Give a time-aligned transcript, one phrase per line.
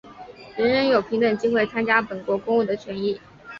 [0.57, 3.21] 人人有平等机会参加本国公务的权利。